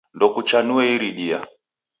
Ndokuchanue 0.15 0.83
iridia. 0.95 1.39